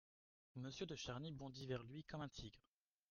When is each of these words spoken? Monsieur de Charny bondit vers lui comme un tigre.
Monsieur 0.55 0.87
de 0.87 0.95
Charny 0.95 1.31
bondit 1.31 1.67
vers 1.67 1.83
lui 1.83 2.03
comme 2.03 2.21
un 2.21 2.27
tigre. 2.27 2.65